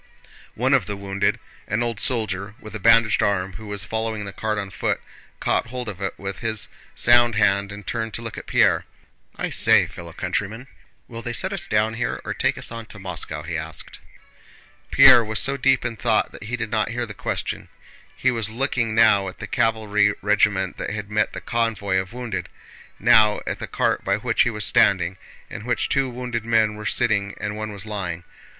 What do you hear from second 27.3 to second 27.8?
and one